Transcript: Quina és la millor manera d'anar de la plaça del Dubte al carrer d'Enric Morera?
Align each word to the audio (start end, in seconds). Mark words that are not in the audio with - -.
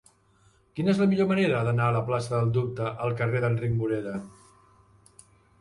Quina 0.77 0.89
és 0.93 1.01
la 1.01 1.07
millor 1.11 1.27
manera 1.31 1.59
d'anar 1.67 1.89
de 1.91 1.95
la 1.97 2.01
plaça 2.09 2.33
del 2.39 2.49
Dubte 2.57 2.89
al 3.09 3.15
carrer 3.21 3.43
d'Enric 3.45 3.77
Morera? 3.83 4.15